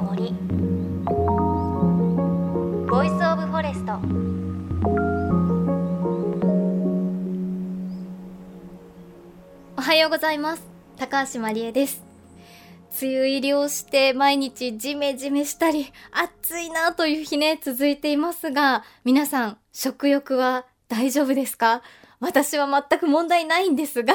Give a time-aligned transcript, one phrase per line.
[0.00, 0.32] の森。
[2.88, 3.92] Voice of Forest
[9.76, 10.62] おはようございます。
[10.96, 12.02] 高橋真理恵です。
[13.00, 21.82] 梅雨入りをして毎日ジメジメしたり暑いなという日ね続いていますが皆さん食欲は大丈夫ですか？
[22.20, 24.14] 私は全く問題ないんですが、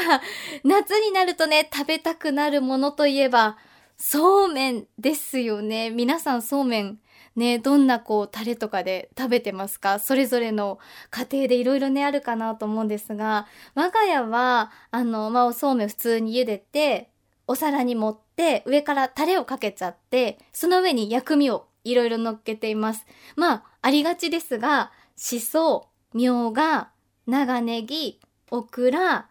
[0.63, 3.57] 夏になるとね、食べたくなるものといえば、
[3.97, 5.89] そうめんですよね。
[5.89, 6.99] 皆さんそうめん、
[7.35, 9.99] ね、どんなこう、タレとかで食べてますか？
[9.99, 17.09] それぞれの家庭でいろいろね、あるかなと思うんですが、我が家は、あの、まあ、おそうめん普通に茹でて、
[17.47, 23.05] お皿に盛って、上からタレをかけちゃって、その上に薬味をいろいろ乗っけています。
[23.35, 26.89] まあ、ありがちですが、しそ、みょうが、
[27.27, 28.19] 長ネギ、
[28.51, 29.27] オクラ、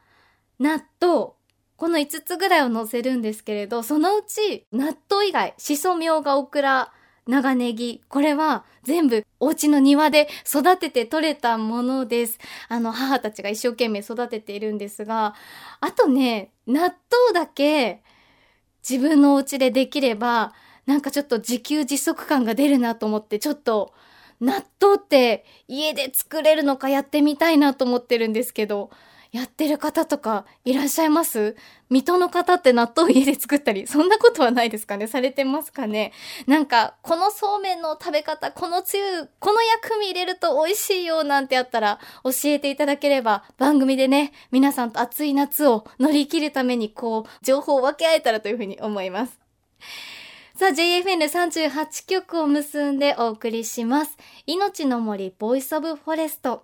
[0.58, 1.32] 納豆、
[1.76, 6.92] この5つぐらいを乗せるんですけれど、そのうち納豆以外、しそみょうがオクラ、
[7.26, 12.38] 長ネギ、これは全部お家の庭で育てて取れたものです。
[12.68, 15.34] あの、母たちが一生懸命育てているんですが、
[15.80, 16.94] あとね、納豆
[17.32, 18.02] だけ
[18.88, 20.52] 自分のお家でできれば、
[20.86, 23.94] なんかちょっと自給自足感が出るなと思って、ちょっと
[24.40, 28.90] 納豆って家で作れるのかやってみたいなと思ってるんですけど、
[29.34, 31.56] やってる方とかいらっしゃいます？
[31.90, 35.08] 水戸の方って納豆家で作ったり、 そんなことはないですかね？
[35.08, 36.12] されてますかね？
[36.46, 49.40] なんか、このそうめんの食べ方、このつゆ、この薬味入れると美味しいよなんてあったら教えていただければ番組でね、皆さんと暑い夏を乗り切るためにこう、情報を分け合えたらというふうに思います。
[50.56, 54.16] さあ、JFN38 曲を結んでお送りします。
[54.46, 56.62] 命の森 Voice of Forest。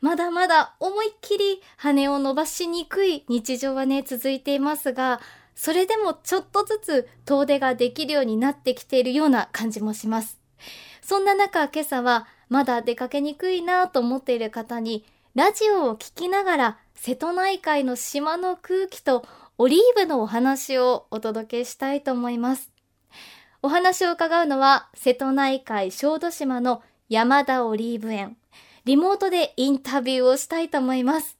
[0.00, 5.20] まだまだ思いっきり羽を伸ばしにくい日常はね、続いていますが、
[5.54, 10.38] それでもちょっとずつ遠出ができるようになってきているような感じもします。
[11.02, 19.26] そんな中、今朝はまだ出かけにくいなと思っている方に、ラジオを聴きながら瀬戸内海の島の空気と
[19.58, 22.70] オリーブのお話をお届けしたいと思います。
[23.62, 28.36] お話を伺うのは、瀬戸内海小豆島の山田オリーブ園。
[28.86, 31.36] リモートでインタビューをしたいと思います。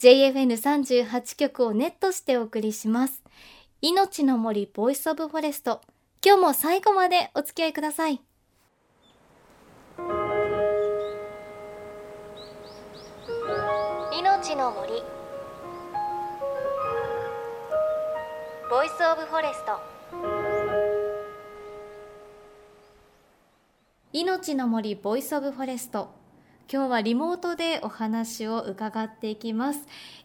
[0.00, 3.22] JFN38 曲をネットしてお送りします。
[3.80, 5.80] 命の森 Voice of Forest。
[6.22, 8.20] 今日も最後までお付き合いください。
[14.12, 15.02] 命の森
[18.68, 19.80] Voice of Forest
[24.12, 26.21] 命の森 Voice of Forest
[26.72, 29.80] 今日はリモートでお話を伺っていきます。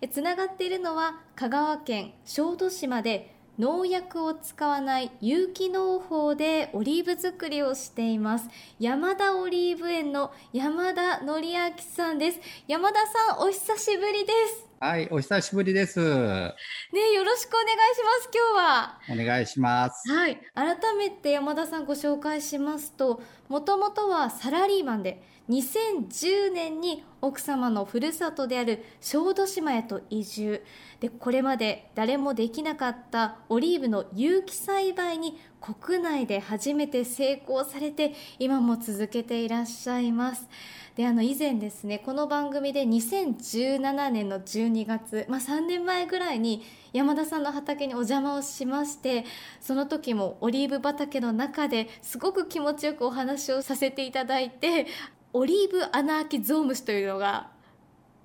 [0.09, 8.47] つながっているのは香川県小豆島で農薬を使わない有機農法でオリーブ作りをしています。
[8.79, 12.39] 山田オリーブ園の山田則明さんです。
[12.65, 14.66] 山田さんお久しぶりです。
[14.79, 15.99] はい、お久しぶりです。
[15.99, 18.29] ね、よろしくお願いします。
[18.31, 19.23] 今日は。
[19.23, 20.07] お願いします。
[20.07, 30.61] はい、改めて山田さんご紹介しますと、もともとはサラリーマンで、2010年に奥様のふるさとである小豆島へと移住
[30.99, 40.49] でこれまで誰もできなかったオリーブの有機栽培に国内で初めて成功されて今も続けていらっしゃいます
[40.97, 49.23] であの以前ですねこの番組で2017年の12月、まあ、3年前ぐらいに山田さんの畑にお邪魔をしまして
[49.61, 54.87] その時もオリーブ畑の中ですごく気持ちよくお話をさせていただいて
[55.33, 57.51] オリーブアナアキゾウムシというのが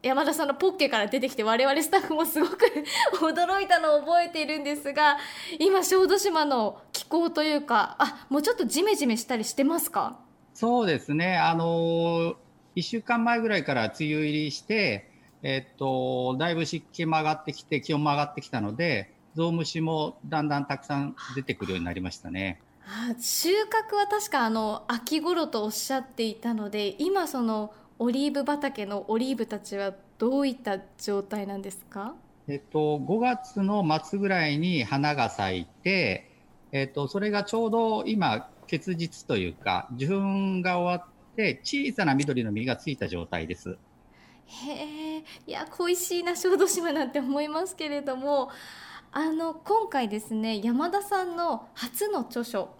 [0.03, 2.57] 山田さんのポッケから出てきて我々スタッフもすごく
[3.21, 5.19] 驚いたのを覚えているんですが
[5.59, 10.17] 今小豆島の気候というかあもうちょっとジメジメしたりしてますか？
[10.55, 12.37] そうですねあの
[12.77, 15.11] 1週間前ぐらいから梅雨入りして
[15.43, 22.61] えっとだいぶ湿気も上がってきて気温も上がってきたのでゾウムシもだんだんたくさん出てくるようになりましたね。
[23.21, 32.15] 収穫は確かあの秋頃とおっしゃっていたので今そのオリーブ畑のオリーブたちはどういった状態なんですか？
[32.49, 36.29] えっと、5月の末ぐらいに花が咲いて、
[36.73, 43.77] えっと、それがちょうど今、結実というか、受粉が終わって、小さな緑の実がついた状態です。
[44.47, 48.51] へえ、いや、恋しいな小豆島なんて思いますけれども、
[49.11, 52.71] あの、今回ですね、山田さんの初の著書、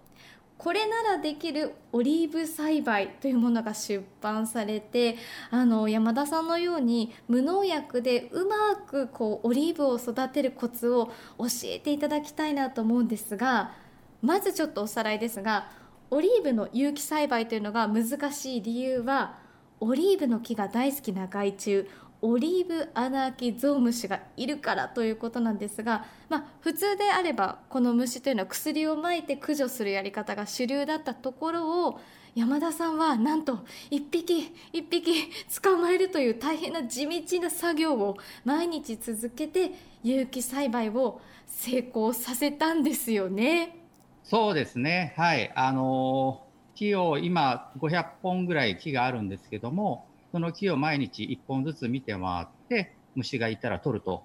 [0.57, 5.17] これならできるオリーブ栽培というものが出版されて
[5.49, 11.07] あの山田さんのように無農薬でうまくこうオリーブを育てるコツを
[11.37, 13.73] 教えていただきたいなと思うんですが
[14.21, 15.69] まずちょっとおさらいですが
[16.13, 19.33] オリーブの有機栽培というのが難しい理由は
[19.79, 21.87] オリーブの木が大好きな害虫
[22.21, 31.99] オリーブアナアキゾウムシがいるからということなんですが、まあ、普通であればこの虫というのは薬をまいて駆除するやり方が主流だったところを
[32.35, 35.31] 山田さんはなんと1匹1匹
[35.63, 39.71] 捕まえるという大変な地道な作業を毎日続けて
[40.03, 43.82] 有機栽培を成功させたんですよね。
[44.23, 46.43] そうですねはいあの
[46.75, 54.23] 木を今500本ぐらい木があるんですけどもその木を毎日1本ずつ見て回って、虫がいたら取ると、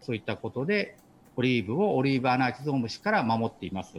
[0.00, 0.96] そういったことで、
[1.34, 3.98] オリーブをオリーブアナキゾウムシから守っています。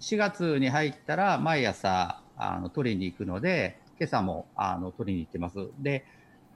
[0.00, 5.68] 4月に入ったら毎朝あの取りに行くので、今朝もあの取りに行ってます。
[5.78, 6.04] で、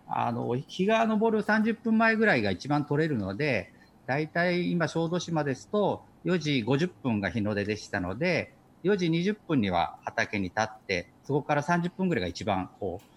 [0.09, 3.73] あの日が昇る30分前ぐらいが一番取れるので、
[4.07, 8.55] だいたい今、小豆島ですと4時50分が日の出でしたので、
[8.85, 13.09] 4時20分には畑に立って、そこから30分ぐらいが一番、こう、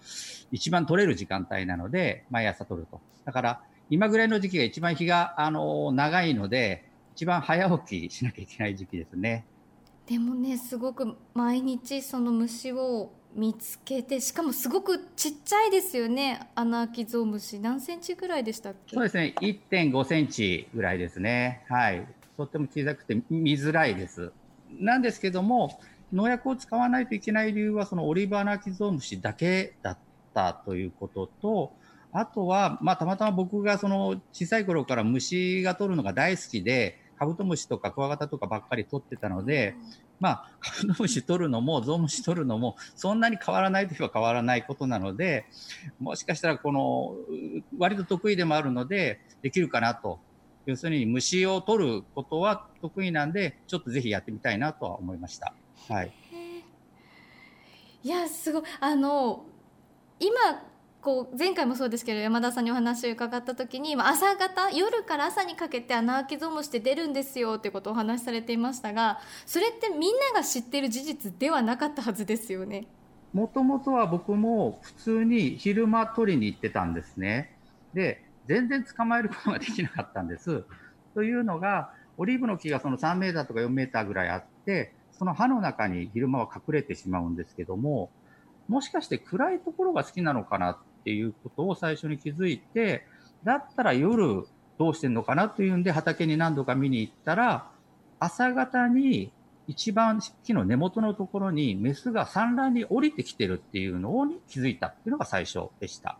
[0.52, 3.00] 一番取れる時間帯なので、毎朝取ると。
[3.24, 3.60] だから、
[3.90, 9.44] 今ぐらいの時期が一番日が、あの、長いので、一番早起きしなきゃいけない時期ですね。
[10.06, 16.48] でもね、すごく毎日その虫を見つけて、しかもすごくちっちゃいですよね。
[16.54, 17.58] アナアキゾウムシ。
[17.58, 18.94] 何センチぐらいでしたっけ？
[18.94, 19.34] そうですね。
[19.40, 21.64] 1.5センチぐらいですね。
[21.68, 22.06] はい。
[22.36, 24.32] とっても小さくて見づらいです。
[24.78, 25.78] なんですけども、
[26.12, 29.98] 農薬を使わないといけない理由は、そのオリバーナキゾウムシだけだっ
[30.34, 31.72] たということと、
[32.12, 39.74] あとは、まあ、たまたま僕がその小さい頃から虫が取るのが大好きで、カブトムシとかクワガタとかばっかり取ってたので、
[40.20, 45.46] まあ、カブトムシ取るのもゾウムシ取るのもそんなに変わらないといえば変わらないことなので、
[45.98, 47.14] もしかしたらこの
[47.78, 50.20] 割と得意でもあるので、できるかなと
[50.66, 55.54] 要するに虫を取ることは得意なんで、ちょっとぜひやってみたいなとは思いました。
[55.88, 56.12] はい。
[58.02, 58.62] いや、すごい。
[58.80, 59.44] あの、
[60.20, 60.34] 今、
[61.06, 72.88] こう前回もそうですけど山田さんにお話を伺った時に朝方夜から朝にかけて穴あきゾウムシって出るんですよってことをお話しされていましたがそれってみんなが知ってる事実ではなかったはずですよね。
[73.32, 77.56] もともとは僕も普通に昼間取りに行ってたんですね。
[77.94, 80.64] で全然捕まえることができなかったんです。
[81.14, 88.10] というのが、オリーブの木がその3メーターとか4メーターぐらいあって、その葉の中に昼間は隠れてしまうんですけども、
[88.68, 93.06] もしかして暗いところが好きなのかなっていうことを最初に気づいて、
[93.44, 94.46] だったら夜
[94.78, 97.70] どうしてんのかなというんで畑に何度か見に行ったら、
[98.18, 99.32] 朝方に
[99.66, 106.18] 一番木の根元のところにメスが産卵に降りてきてるっていうのに気づいたっていうのが最初でした。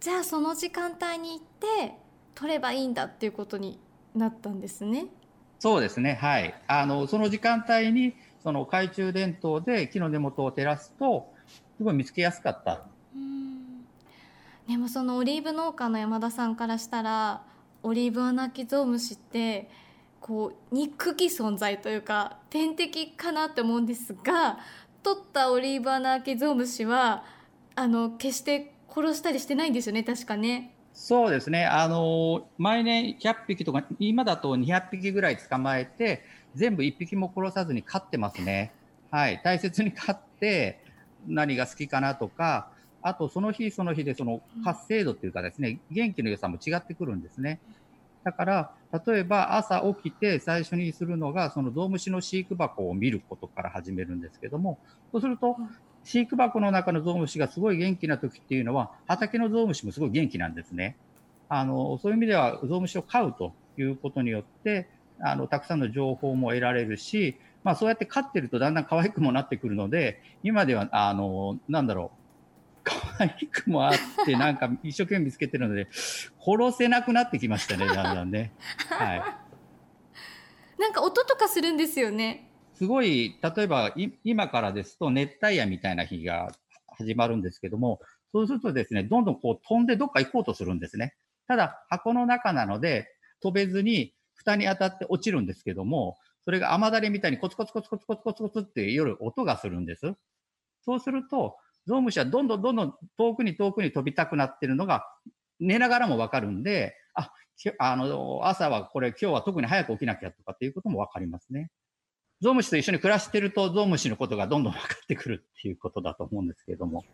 [0.00, 1.94] じゃあその時間帯に行って
[2.34, 3.78] 取ればいいんだっていうことに
[4.14, 5.08] なったんですね。
[5.58, 6.14] そうですね。
[6.14, 6.54] はい。
[6.66, 11.30] あの、その時間帯に、その懐中電灯で木の根元を照らすと、
[11.76, 12.86] すごい見つけやすかった。
[13.14, 13.84] うん
[14.66, 17.42] でもそのオリーブ農家の山田さんからしたら、
[17.82, 19.68] オリーブアナキゾウムシって、
[20.20, 24.60] こう、憎き存在というか、天敵かなって思うんですが、
[25.02, 27.24] 取ったオリーブアナキゾウムシは、
[27.74, 30.76] あの、決して殺したりしてないんですよね、確かね。
[30.92, 31.64] そうですね。
[31.66, 38.74] あの、毎年100匹とか、今だと200匹ぐらい捕まえて、全部1匹も殺さずに飼ってますね。
[39.10, 39.40] はい。
[39.44, 40.84] 大切に飼って、
[41.26, 47.62] 何が好きかなとか、あとその日その日でその活性度っていうかですね、元気の良さも違ってくるんですね。
[48.24, 48.74] だから、
[49.06, 54.80] 例えば朝起きて最初にするのが、そのゾウムシの飼育箱を見ることから始めるんですけども、
[55.12, 55.56] そうすると、
[56.04, 60.96] 飼育箱の中のゾウムシがすごい元気な時っていうのは、畑のゾウムシもすごい元気なんですね。
[61.48, 64.88] あの、そういう意味では、ゾウムシを飼うということによって、
[65.20, 73.92] あの、たくさんの情報も得られるし、まあそうやって飼ってるとだんだん可愛くもなってくるので、今では、あの、なんだろう、可愛くもあっ
[74.24, 75.88] て、なんか一生懸命見つけてるので、
[76.40, 78.52] 殺せなくなってきましたね、だんだんね。
[78.88, 79.22] はい。
[80.80, 82.49] なんか音とかするんですよね。
[82.80, 83.94] すごい、例えば
[84.24, 86.50] 今からですと熱帯夜みたいな日が
[86.96, 88.00] 始まるんですけども、
[88.32, 91.14] そうするとですね、どんどんこう飛んでどっか行こうとするんですね。
[91.46, 93.06] ただ箱の中なので
[93.42, 100.14] 飛べずに蓋に当たって落ちるんですけども、それが雨だれみたいにコツコツコツコツコツコツコツって夜音がするんです。
[100.86, 105.04] そうすると、ゾウムシはどんどんどんどん遠くに遠くに飛びたくなってるのが
[105.58, 107.30] 寝ながらもわかるんで、あ、
[107.78, 111.70] あの、朝はこれ今日は特に早く起きなきゃとかっていうこともわかりますね。
[112.40, 117.04] ゾウムシと一緒に暮らしてるとゾウムシのことがどんどん分かってくるっていうことだと思うんですけれども。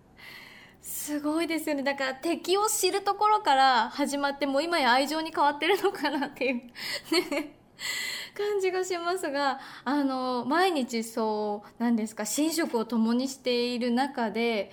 [0.82, 6.62] すごいですよねだから敵を知るところから始まってもう今や愛情に変わってるのかなっていう
[8.38, 14.70] 感じがしますがあの毎日そうなんですか寝食を共にしている中で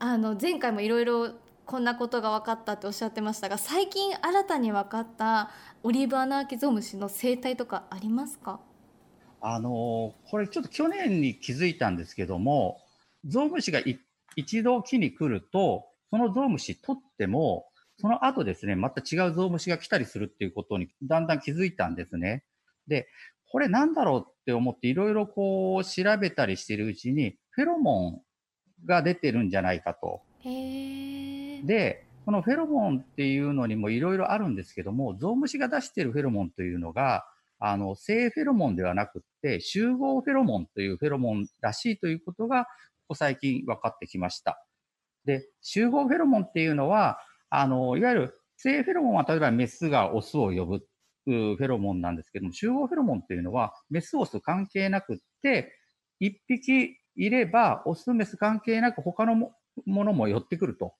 [0.00, 1.30] あの前回もいろいろ
[1.66, 5.50] こんなことが分かったっておっしゃってましたが最近新たに分かった
[5.84, 8.58] オリーブアナアキゾウムシの生態とかありますか？
[9.46, 12.80] あのこれちょっと去年に気づいたんですけども
[13.26, 13.80] ゾウムシが
[14.36, 17.66] 一度木に来るとそのゾウムシ取っても
[18.00, 22.44] その後ですねまた違うゾウムシが来たりするっていうことにだんだん気づいたんですね。
[22.88, 23.06] で
[23.50, 28.20] これなんだろうって思っていろいろこう調べたりしてるうちにフェロモン
[28.86, 30.22] が出てるんじゃないかと。
[31.64, 37.24] で、このフェロモンっていうのにもいろいろあるんですけども、ゾウムシが出しているフェロモンというのが、
[37.66, 42.68] あの、性フェロモンではなくって、集合フェロモンというフェロモンらしいということが、こ
[43.08, 44.62] こ最近分かってきました。
[45.24, 47.18] で、集合フェロモンっていうのは、
[47.48, 50.86] あの、いわゆる性フェロモンは例えばメスがオスを呼ぶ
[51.24, 55.72] フェロモンなんですけども、集合フェロモンっていうのは、メスオス関係なくって、
[56.20, 59.54] 一匹いれば、オスメス関係なく他のも
[59.86, 60.94] のも寄ってくると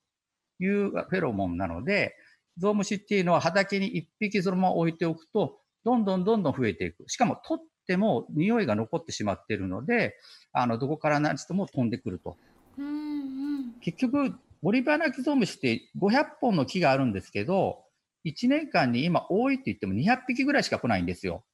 [0.61, 2.15] いうフェロモンなので、
[2.57, 7.05] ゾウムシっていうのは畑に1匹そのまま置いておくと、どんどんどんどん増えていく。
[7.09, 10.17] しかも取っても匂いが残ってしまっているので、
[10.53, 12.37] あの、どこから何しても飛んでくると。
[12.79, 17.85] うんうん、結局、ボリバナキゾウムシって500本の木があるんですけど、
[18.25, 21.45] 1年間に今多いって言っても200匹ぐらいしか来ないんですよ。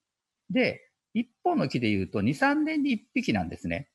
[0.49, 0.81] で、
[1.17, 3.89] 1本の木で言うと2、3年に1匹なんですね。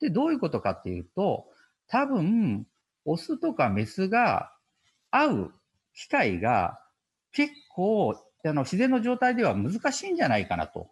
[0.00, 1.46] で、どういうことかっていうと、
[1.86, 2.66] 多分、
[3.04, 4.52] オスとかメスが
[5.10, 5.50] 会う
[5.94, 6.80] 機会が
[7.32, 10.90] 結構、あの、自然の状態では難しいんじゃないかなと。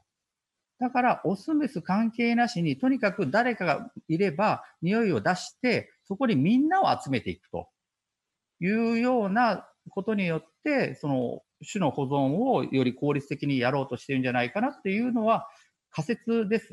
[0.78, 7.69] だから、オスメス関係なしに、とにかく誰かがいれば、匂いを出して、そこにみんなを集めていくと
[8.61, 15.49] いうようなことによって、その種の保存をより効率的にやろうとしてるんじゃないかなっていうのは
[15.90, 16.69] 仮説です。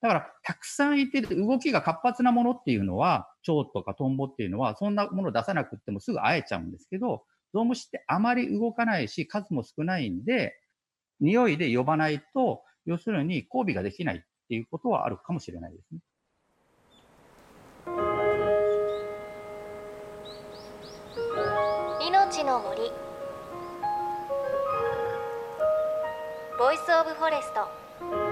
[0.00, 7.22] だから、たくさんいて動きが活発なものっていうのは、蝶とかトンボっていうのは、そんなもの出さなくてもすぐ会えちゃうんですけど、
[7.52, 10.54] ゾウムシってあまり動かないし、数も少ないんで、
[11.20, 16.00] 匂いで呼ばないと、要するに交尾ができないっていうことはあるかもしれないですね。
[22.06, 22.90] 命の森
[26.58, 28.31] Voice of Forest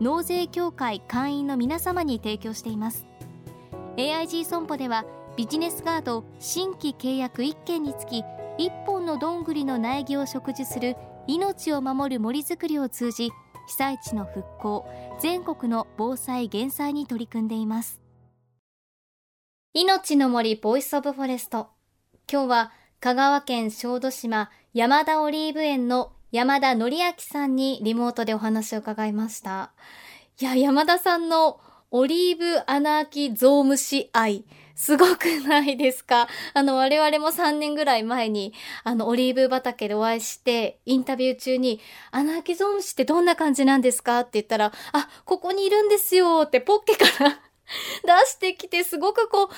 [0.00, 3.06] 納税協会会員の皆様に提供しています。
[3.96, 5.04] AIG 損保では
[5.36, 8.22] ビジネスガード新規契約1件につき
[8.58, 13.30] 1本のどんぐりの苗木を植樹する命を守る森づくりを通じ
[13.68, 14.88] 被災地の復興
[15.20, 18.00] 全国の防災減災に取り組んでいます。
[19.74, 21.68] 命の森ボイスオブフォレスト。
[22.30, 29.72] 今日は香川県小豆島山田オリーブ園の山田則明さんにリモートでお話を伺いました。
[30.38, 31.58] いや、山田さんの
[31.90, 34.44] オリーブアナアキゾウムシ愛、
[34.74, 36.28] すごくないですか？
[36.52, 38.52] あの、我々も3年ぐらい前に、
[38.84, 41.80] あの、オリーブ畑でお会いして、インタビュー中に、
[42.10, 44.20] アナーキゾウムシってどんな感じなんですか？
[44.20, 47.30] って言ったら、あ、ここにいるんですよってポッケから
[48.22, 49.48] 出してきて、すごくこう、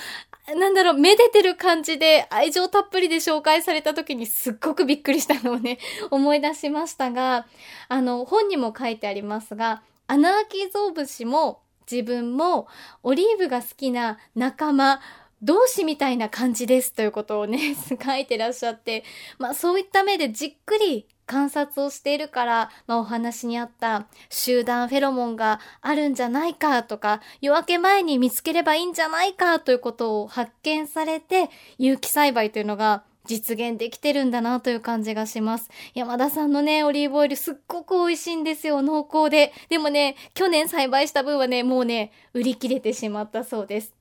[0.54, 5.78] なんだろう、めでてる感じで愛情たっぷりで紹介された時にすっごくびっくりしたのをね、
[6.10, 7.46] 思い出しましたが、
[7.88, 12.68] あの、本にも書いてありますが、アナーキゾウムシも自分も
[13.02, 15.00] オリーブが好きな仲間、
[15.42, 19.04] 同志みたいな感じですということをね、 書いてらっしゃって、
[19.38, 35.70] まあそういった目でじっくり観察をしているから、まあ、お話にあった集団フェロモンがあるんじゃないかとか、夜明け前に見つければいいんじゃないかということを発見されて、有機栽培というのが実現できてるんだなという感じがします。
[35.94, 39.52] 山田さんのね、オリーブオイルすっごく美味しいんですよ、濃厚で。
[39.68, 43.94] でもね、去年栽培した分はね、もうね、売り切れてしまったそうです。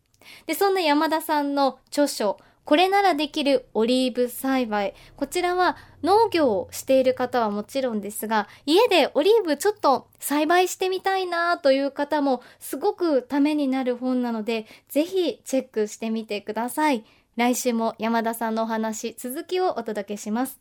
[0.48, 4.94] で、そんな山田さんの著書、これならできるオリーブ栽培。
[5.16, 17.06] こちらは農業をしている方はもちろんですが、家でオリーブちょっと栽培してみたいなという方もすごくためになる本なので、ぜひチェックしてみてください。
[17.36, 20.60] 来週も山田さんのお話、続きをお届けします。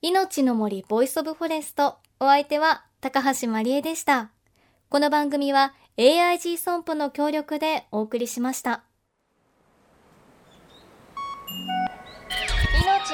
[0.00, 1.98] 命の森ボイスオブフォレスト。
[2.20, 4.30] お相手は高橋まりえでした。
[4.88, 8.87] この番組は AIG 損保の協力でお送りしました。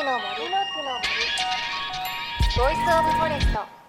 [0.05, 0.25] の森。
[2.57, 3.84] ボイスオブフォレスト